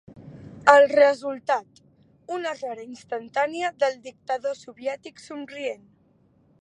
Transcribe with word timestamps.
El 0.71 0.85
resultat: 0.99 1.81
una 2.37 2.53
rara 2.61 2.87
instantània 2.93 3.69
del 3.85 4.01
dictador 4.09 4.59
soviètic 4.65 5.23
somrient. 5.29 5.87